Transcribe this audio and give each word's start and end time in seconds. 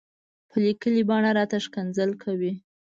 په 0.49 0.55
ليکلې 0.65 1.01
بڼه 1.09 1.31
راته 1.37 1.57
ښکنځل 1.65 2.11
کوي. 2.23 2.53